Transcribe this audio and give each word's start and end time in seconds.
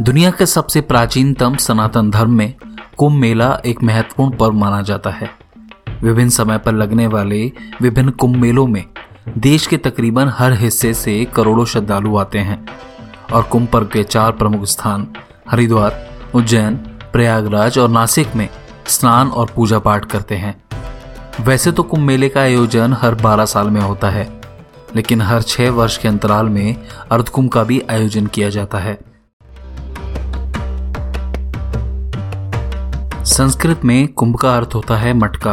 दुनिया 0.00 0.30
के 0.30 0.46
सबसे 0.46 0.80
प्राचीनतम 0.80 1.56
सनातन 1.56 2.10
धर्म 2.10 2.30
में 2.30 2.54
कुंभ 2.96 3.20
मेला 3.20 3.48
एक 3.66 3.82
महत्वपूर्ण 3.82 4.36
पर्व 4.36 4.52
माना 4.52 4.80
जाता 4.82 5.10
है। 5.10 5.28
विभिन्न 6.02 6.30
समय 6.30 6.58
पर 6.58 6.72
लगने 6.72 7.06
वाले 7.06 7.44
विभिन्न 7.82 8.10
कुंभ 8.10 8.36
मेलों 8.36 8.66
में 8.66 8.84
देश 9.38 9.66
के 9.66 9.76
तकरीबन 9.76 10.28
हर 10.28 10.52
हिस्से 10.52 10.92
से 10.94 11.24
करोड़ों 11.24 11.64
श्रद्धालु 11.64 12.16
आते 12.16 12.38
हैं 12.38 12.58
और 13.32 13.42
कुंभ 13.42 13.68
पर्व 13.68 13.86
के 13.86 14.02
चार 14.02 14.32
प्रमुख 14.32 14.64
स्थान 14.64 15.06
हरिद्वार, 15.50 16.06
उज्जैन, 16.34 16.76
प्रयागराज 17.12 17.78
और 17.78 17.88
नासिक 17.88 18.36
में 18.36 18.48
स्नान 18.86 19.28
और 19.28 19.52
पूजा 19.56 19.78
पाठ 19.78 20.04
करते 20.04 20.36
हैं। 20.36 20.54
वैसे 21.40 21.72
तो 21.72 21.82
कुंभ 21.82 22.02
मेले 22.02 22.28
का 22.28 22.40
आयोजन 22.40 22.96
हर 23.02 23.14
12 23.14 23.44
साल 23.44 23.70
में 23.70 23.80
होता 23.80 24.10
है, 24.10 24.28
लेकिन 24.96 25.22
हर 25.22 25.42
छह 25.42 25.70
वर्ष 25.70 25.98
के 25.98 26.08
अंतराल 26.08 26.48
में 26.48 26.76
अर्धकुंभ 27.12 27.52
का 27.52 27.64
भी 27.64 27.82
आयोजन 27.90 28.26
किया 28.26 28.48
जाता 28.50 28.78
है। 28.78 28.98
संस्कृत 33.24 33.84
में 33.84 34.08
कुंभ 34.08 34.36
का 34.36 34.56
अर्थ 34.56 34.74
होता 34.74 34.96
है 34.96 35.12
मटका। 35.14 35.52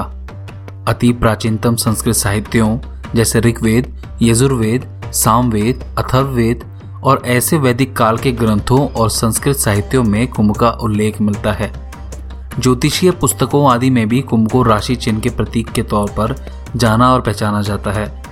अति 0.88 1.12
प्राचीनतम 1.14 1.76
संस्कृत 1.76 2.16
साहित्यों 2.16 2.80
जैसे 3.16 3.40
ऋग्वेद, 3.40 4.02
यजुर्वेद, 4.22 5.12
सामवेद, 5.14 5.84
अथर्ववेद 5.98 6.66
और 7.04 7.22
ऐसे 7.26 7.58
वैदिक 7.58 7.96
काल 7.96 8.18
के 8.18 8.32
ग्रंथों 8.32 8.88
और 8.90 9.10
संस्कृत 9.10 9.56
साहित्यों 9.56 10.04
में 10.04 10.28
कुंभ 10.28 10.58
का 10.58 10.70
उल्लेख 10.70 11.22
मिलता 11.22 11.52
है। 11.52 11.72
ज्योतिषीय 12.60 13.12
पुस्तकों 13.12 13.72
आदि 13.72 13.90
में 13.90 14.08
भी 14.10 14.22
कुंभ 14.22 14.52
को 14.52 14.64
राशि 14.64 14.96
चिन्ह 14.96 15.20
के 15.20 15.30
प्रतीक 15.30 15.70
के 15.70 15.84
तौर 15.84 16.10
पर 16.10 16.36
जाना 16.76 17.14
और 17.14 17.22
पहचाना 17.22 17.62
जाता 17.62 17.92
है। 17.92 18.24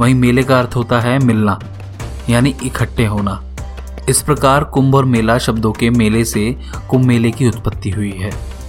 वहीं 0.00 0.14
मेले 0.14 0.42
का 0.42 0.58
अर्थ 0.58 0.76
होता 0.76 1.00
है 1.00 1.18
मिलना, 1.18 1.58
यानी 2.30 2.56
इकट्ठे 2.62 3.06
होना। 3.06 3.42
इस 4.08 4.22
प्रकार 4.22 4.64
कुंभ 4.64 4.94
और 4.94 5.04
मेला 5.04 5.38
शब्दों 5.38 5.72
के 5.72 5.90
मेले 5.90 6.24
से 6.24 6.56
कुंभ 6.90 7.06
मेले 7.06 7.30
की 7.30 7.48
उत्पत्ति 7.48 7.90
हुई 7.90 8.12
है। 8.12 8.59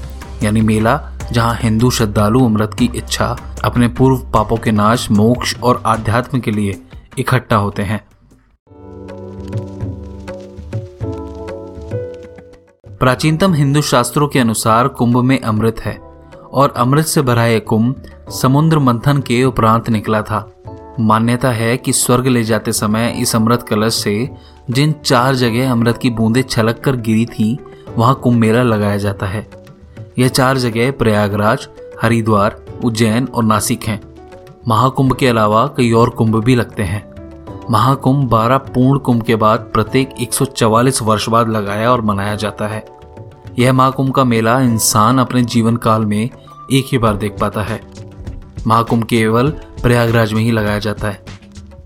यानी 0.43 0.61
मेला, 0.61 0.99
जहाँ 1.31 1.55
हिंदू 1.55 1.89
श्रद्धालु 1.91 2.45
अमृत 2.45 2.73
की 2.73 2.89
इच्छा, 2.95 3.37
अपने 3.63 3.87
पूर्व 3.87 4.17
पापों 4.17 4.57
के 4.57 4.71
नाश, 4.71 5.11
मोक्ष 5.11 5.59
और 5.59 5.83
आध्यात्म 5.85 6.39
के 6.39 6.51
लिए 6.51 6.81
इकट्ठा 7.17 7.55
होते 7.55 7.83
हैं। 7.83 8.01
प्राचीनतम 12.99 13.53
हिंदू 13.53 13.81
शास्त्रों 13.81 14.27
के 14.27 14.39
अनुसार 14.39 14.87
कुंभ 14.87 15.17
में 15.17 15.41
अमृत 15.41 15.79
है, 15.79 15.97
और 16.51 16.73
अमृत 16.77 17.05
से 17.05 17.21
भरा 17.21 17.45
यह 17.45 17.59
कुंभ 17.59 18.03
समुद्र 18.29 18.79
मंथन 18.79 19.17
के 19.17 19.43
उपरांत 19.43 19.89
निकला 19.89 20.21
था। 20.21 20.51
मान्यता 20.99 21.51
है 21.51 21.77
कि 21.77 21.93
स्वर्ग 21.93 22.27
ले 22.27 22.43
जाते 22.43 22.71
समय 22.71 23.15
इस 23.19 23.35
अमृत 23.35 23.63
कलश 23.63 23.93
से 23.93 24.29
जिन 24.69 24.91
चार 25.05 25.35
जगह 25.35 25.71
अमृत 25.71 25.97
की 25.97 26.09
बूंदें 26.09 26.41
छलक 26.41 26.79
कर 26.79 26.95
गिरी 26.95 27.25
थी, 27.25 27.57
वहाँ 27.97 28.15
कुंभ 28.15 28.37
मेला 28.37 28.63
लगाया 28.63 28.97
जाता 28.97 29.25
है। 29.25 29.60
यह 30.19 30.27
चार 30.27 30.57
जगह 30.57 30.91
प्रयागराज, 30.91 31.67
हरिद्वार, 32.01 32.65
उज्जैन 32.83 33.25
और 33.25 33.43
नासिक 33.43 33.83
हैं। 33.83 34.01
महाकुंभ 34.67 35.15
के 35.15 35.27
अलावा 35.27 35.67
कई 35.67 35.91
और 35.91 36.09
कुंभ 36.09 36.43
भी 36.43 36.55
लगते 36.55 36.83
हैं। 36.83 37.11
महाकुंभ 37.71 38.29
12 38.29 38.57
पूर्ण 38.57 38.99
कुंभ 38.99 39.23
के 39.23 39.35
बाद 39.35 39.59
प्रत्येक 39.59 40.09
144 40.19 41.01
वर्ष 41.01 41.29
बाद 41.29 41.49
लगाया 41.49 41.91
और 41.91 42.01
मनाया 42.01 42.35
जाता 42.35 42.67
है। 42.67 42.85
यह 43.59 43.73
महाकुंभ 43.73 44.13
का 44.13 44.23
मेला 44.23 44.59
इंसान 44.59 45.17
अपने 45.17 45.41
जीवन 45.41 45.75
काल 45.75 46.05
में 46.05 46.29
एक 46.71 46.85
ही 46.91 46.97
बार 46.97 47.15
देख 47.15 47.35
पाता 47.41 47.61
है। 47.61 47.81
महाकुंभ 48.67 49.03
केवल 49.03 49.49
प्रयागराज 49.83 50.33
में 50.33 50.41
ही 50.41 50.51
लगाया 50.51 50.79
जाता 50.79 51.07
है। 51.07 51.25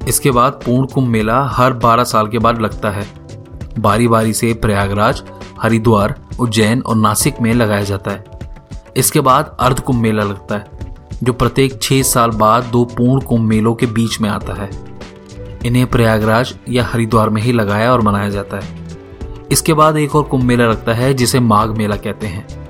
इसके 0.07 0.31
बाद 0.31 0.53
पूर्ण 0.53 0.87
कुंभ 0.87 1.07
मेला 1.07 1.43
हर 1.43 1.73
12 1.73 2.03
साल 2.03 2.27
के 2.27 2.39
बाद 2.39 2.61
लगता 2.61 2.89
है। 2.89 3.07
बारी 3.79 4.07
बारी 4.07 4.33
से 4.33 4.53
प्रयागराज 4.53 5.23
हरिद्वार, 5.61 6.15
उज्जैन 6.39 6.81
और 6.81 6.95
नासिक 6.95 7.41
में 7.41 7.53
लगाया 7.53 7.83
जाता 7.83 8.11
है। 8.11 8.25
इसके 8.97 9.19
बाद 9.19 9.57
अर्ध 9.59 9.79
कुंभ 9.79 10.01
मेला 10.01 10.23
लगता 10.23 10.55
है, 10.55 10.65
जो 11.23 11.33
प्रत्येक 11.33 11.81
छह 11.81 12.01
साल 12.01 12.29
बाद 12.29 12.63
दो 12.63 12.85
पूर्ण 12.85 13.21
कुंभ 13.25 13.41
मेलों 13.41 13.75
के 13.75 13.85
बीच 13.85 14.21
में 14.21 14.29
आता 14.29 14.53
है। 14.53 14.69
इन्हें 15.65 15.87
प्रयागराज 15.87 16.55
या 16.69 16.85
हरिद्वार 16.85 17.29
में 17.29 17.41
ही 17.41 17.51
लगाया 17.51 17.93
और 17.93 18.01
मनाया 18.01 18.29
जाता 18.29 18.57
है। 18.57 18.85
इसके 19.51 19.73
बाद 19.73 19.97
एक 19.97 20.15
और 20.15 20.23
कुंभ 20.23 20.43
मेला 20.43 20.65
लगता 20.65 20.93
है, 20.93 21.13
जिसे 21.13 21.39
माघ 21.39 21.69
मेला 21.69 21.95
कहते 21.95 22.27
हैं। 22.27 22.69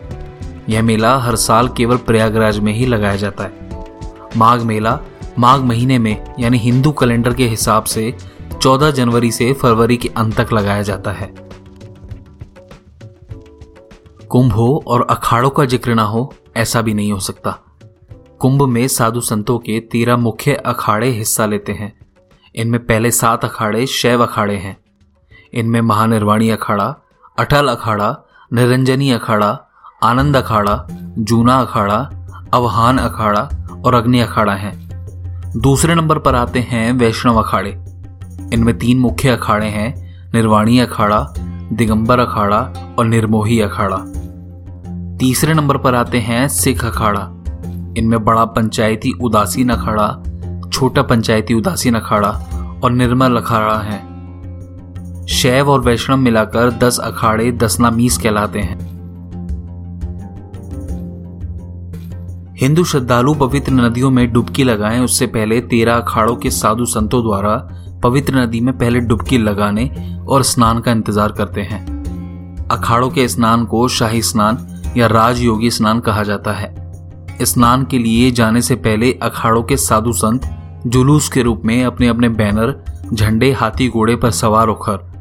यह 0.70 0.84
मेला 0.84 1.18
हर 1.18 1.36
साल 1.36 1.68
केवल 1.68 1.98
प्रयागराज 1.98 2.60
में 2.60 2.74
ही 2.74 2.86
लगाया 2.86 3.16
जाता 3.16 3.44
है। 3.44 3.70
माघ 4.38 4.62
मेला, 4.62 5.00
माघ 5.40 5.62
महीने 5.62 6.00
में, 6.00 6.34
यानी 6.40 6.58
हिंदू 6.58 6.92
कैलेंडर 6.92 7.34
के 7.34 7.48
हिसाब 7.48 7.84
से 7.84 8.18
14 8.62 8.92
जनवरी 8.92 9.32
से 9.32 9.54
फरवरी 9.54 9.98
के 9.98 10.10
अंत 10.18 10.42
तक 10.42 10.54
लगाया 10.54 10.82
जाता 10.82 11.12
है। 11.12 11.34
कुंभ 14.36 14.52
हो 14.52 14.84
और 14.88 15.08
अखाड़ों 15.10 15.50
का 15.50 15.66
ज़िक्र 15.66 15.94
ना 15.94 16.04
हो, 16.04 16.34
ऐसा 16.58 16.82
भी 16.82 16.94
नहीं 16.94 17.12
हो 17.12 17.20
सकता। 17.20 17.52
कुंभ 18.40 18.64
में 18.64 18.88
साधु 18.88 19.22
संतों 19.22 19.60
के 19.60 19.80
तेरह 19.80 20.18
मुख्य 20.18 20.54
अखाड़े 20.54 21.10
हिस्सा 21.10 21.46
लेते 21.46 21.72
हैं। 21.72 22.00
इनमें 22.56 22.86
पहले 22.86 23.12
सात 23.12 23.46
अखाड़े 23.46 23.88
शैव 23.88 24.24
अखाड़े 24.24 24.56
हैं। 24.56 24.78
इनमें 25.54 25.82
महानिर्वाणी 25.82 26.50
अखाड़ा, 26.50 26.96
अटल 27.38 27.68
अखाड़ा, 27.68 28.18
निरंजनी 28.54 29.12
अखाड़ा, 29.12 29.60
आनंद 30.04 30.36
अखाड़ा, 30.36 30.88
जूना 31.20 31.62
अखाड़ा, 31.62 31.98
अवहान 32.54 32.98
अखाड़ा 32.98 33.50
और 33.86 33.94
अग्नि 33.94 34.20
अखाड़ा 34.20 34.56
है। 34.56 34.90
दूसरे 35.60 35.96
नंबर 35.96 36.20
पर 36.20 36.36
आते 36.36 36.60
हैं 36.60 36.94
वैष्णव 36.94 37.44
अखाड़े। 37.44 37.72
इनमें 38.54 38.78
तीन 38.78 39.00
मुख्य 39.00 39.30
अखाड़े 39.30 39.68
हैं, 39.68 40.18
निर्वाणी 40.34 40.80
अखाड़ा, 40.80 41.34
दिगंबर 41.74 42.20
अखाड़ा 42.20 42.74
और 43.00 43.06
निर्मोही 43.06 43.60
अखाड़ा। 43.60 44.25
तीसरे 45.20 45.54
नंबर 45.54 45.78
पर 45.78 45.96
आते 45.96 46.20
हैं 46.20 46.48
सिख 46.48 46.86
अखाड़ा। 46.86 47.22
इनमें 47.98 48.24
बड़ा 48.26 48.46
पंचायती 48.46 49.12
उदासीन 49.22 49.70
अखाड़ा 49.70 50.08
छोटा 50.74 51.02
पंचायती 51.02 51.54
उदासीन 51.54 51.96
अखाड़ा 51.96 52.30
और 52.84 52.92
निर्मल 52.92 53.38
अखाड़ा 53.38 53.78
है। 53.78 54.00
शैव 55.28 55.70
और 55.70 55.82
वैष्णव 55.82 56.18
मिलाकर 56.18 56.72
दस 56.72 57.00
अखाड़े 57.00 57.52
दसनामीस 57.52 58.18
कहलाते 58.18 58.60
हैं। 58.60 58.78
हिंदू 62.62 62.84
श्रद्धालु 62.84 63.34
पवित्र 63.34 63.72
नदियों 63.72 64.12
में 64.12 64.32
डुबकी 64.34 64.64
लगाएँ, 64.64 65.00
उससे 65.00 65.28
पहले 65.28 65.62
तेरह 65.62 65.96
अखाड़ों 65.96 66.36
के 66.36 66.50
साधु 66.50 66.86
संतों 66.86 67.24
द्वारा 67.24 67.56
पवित्र 68.04 68.36
नदी 68.36 68.62
में 68.62 68.78
पहले 68.78 69.00
डुबकी 69.00 69.38
लगाने 69.38 69.90
और 70.30 70.44
स्नान 70.44 70.80
का 70.80 70.92
इंतज़ार 70.92 71.32
करते 71.32 71.62
हैं। 71.62 71.86
अखाड़ों 72.68 73.10
के 73.10 73.28
स्नान 73.28 73.66
को 73.66 73.88
शाही 73.88 74.22
स्नान 74.22 74.75
या 74.98 75.08
राजयोगी 75.08 75.72
स्नान 75.72 76.00
कहा 76.00 76.24
जाता 76.24 76.52
है। 76.54 76.74
स्नान 77.42 77.84
के 77.84 77.98
लिए 77.98 78.32
जाने 78.32 78.62
से 78.62 78.76
पहले 78.76 79.12
अखाड़ों 79.14 79.64
के 79.64 79.78
साधु 79.78 80.14
संत 80.14 80.50
जुलूस 80.88 81.30
के 81.30 81.42
रूप 81.42 81.62
में 81.66 81.84
अपने 81.86 82.08
अपने 82.08 82.30
बैनर, 82.30 82.76
झंडे, 83.14 83.52
हाथी 83.52 83.90
घोड़े 83.90 84.16
पर 84.16 84.32
सवार 84.32 84.68
होकर 84.68 85.14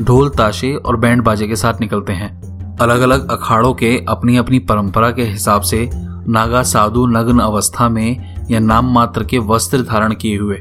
ढोल 0.00 0.28
ताशे 0.28 0.74
और 0.74 0.96
बैंड 0.96 1.22
बाजे 1.22 1.46
के 1.48 1.56
साथ 1.56 1.80
निकलते 1.80 2.12
हैं। 2.12 2.76
अलग 2.78 3.00
अलग 3.00 3.30
अखाड़ों 3.30 3.72
के 3.74 3.96
अपनी 4.08 4.36
अपनी 4.36 4.58
परंपरा 4.58 5.10
के 5.10 5.22
हिसाब 5.22 5.62
से 5.62 5.88
नागा 5.94 6.62
साधु 6.62 7.06
नग्न 7.06 7.38
अवस्था 7.38 7.88
में 7.88 8.34
या 8.50 8.58
नाम 8.58 8.92
मात्र 8.92 9.24
के 9.24 9.38
वस्त्र 9.38 9.82
धारण 9.82 10.14
किए 10.14 10.36
हुए, 10.38 10.60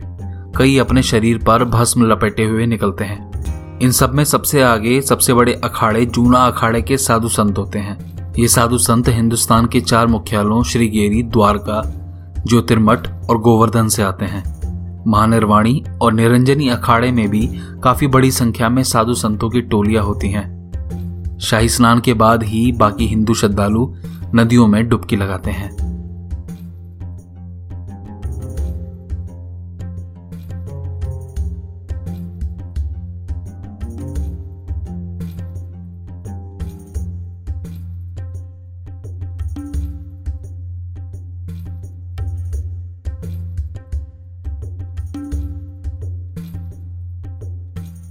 कई 0.58 0.78
अपने 0.78 1.04
शरीर 1.04 1.38
पर 1.38 1.64
भस्म 1.66 2.12
लपेटे 2.12 2.46
हुए 2.46 2.66
निकलते 2.66 3.04
हैं। 3.04 3.80
इन 3.80 3.92
सब 3.92 4.14
में 4.14 4.24
सबसे 4.24 4.62
आगे 4.62 5.02
सबसे 5.02 5.34
बड़े 5.34 5.54
अखाड़े 5.54 6.06
जूना 6.06 6.40
अखाड़े 6.40 6.82
के 6.82 6.98
साधु 6.98 7.30
संत 7.30 7.58
होते 7.58 7.80
हैं। 7.80 8.17
ये 8.40 8.48
साधु 8.48 8.78
संत 8.78 9.10
हिंदुस्तान 9.10 9.66
के 9.66 9.82
चार 9.82 10.08
मुख्यालयों, 10.08 10.64
श्रीगेरी, 10.64 11.24
द्वारका, 11.24 11.82
ज्योतिर्मठ 12.48 13.08
और 13.30 13.38
गोवर्धन 13.38 13.88
से 13.88 14.04
आते 14.04 14.26
हैं। 14.26 14.44
महानिर्वाणी 15.08 15.84
और 16.02 16.14
निरंजनी 16.14 16.70
अखाड़े 16.70 17.12
में 17.12 17.30
भी 17.30 17.50
काफ़ी 17.84 18.08
बड़ी 18.08 18.32
संख्या 18.32 18.70
में 18.70 18.84
साधु 18.84 19.14
संतों 19.14 19.50
की 19.50 19.62
टोलियाँ 19.62 20.04
होती 20.04 20.30
हैं। 20.30 20.72
शाही 21.42 21.70
स्नान 21.70 22.00
के 22.00 22.14
बाद 22.14 22.44
ही 22.44 22.72
बाकी 22.72 23.08
हिंदू 23.08 23.34
श्रद्धालु 23.34 23.94
नदियों 24.36 24.68
में 24.68 24.90
डुबकी 24.90 25.16
लगाते 25.16 25.52
हैं। 25.52 25.87